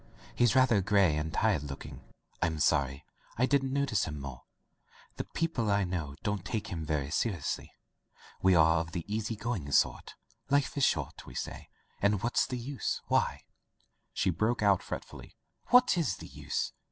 He's 0.33 0.55
rather 0.55 0.81
gray 0.81 1.15
and 1.15 1.31
tired 1.31 1.61
looking. 1.61 2.01
Fm 2.41 2.59
sorry 2.59 3.05
I 3.37 3.45
didn't 3.45 3.71
notice 3.71 4.05
him 4.05 4.19
more. 4.19 4.45
The 5.17 5.25
people 5.25 5.69
I 5.69 5.83
know 5.83 6.15
don't 6.23 6.43
take 6.43 6.69
him 6.69 6.83
very 6.83 7.11
seriously. 7.11 7.69
We 8.41 8.55
are 8.55 8.79
of 8.79 8.93
the 8.93 9.05
easy 9.07 9.35
going 9.35 9.71
sort. 9.71 10.15
'Life 10.49 10.75
is 10.75 10.83
short,' 10.85 11.27
we 11.27 11.35
say, 11.35 11.69
and 12.01 12.23
* 12.23 12.23
what's 12.23 12.47
the 12.47 12.57
use?' 12.57 12.99
Why," 13.09 13.41
she 14.11 14.31
broke 14.31 14.63
out 14.63 14.81
fretfully, 14.81 15.35
"what 15.67 15.95
is 15.99 16.15
the 16.17 16.27
use? 16.29 16.73